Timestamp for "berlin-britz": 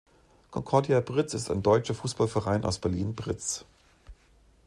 2.79-3.65